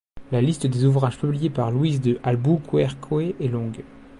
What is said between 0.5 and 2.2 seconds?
des ouvrages publiés par Luis de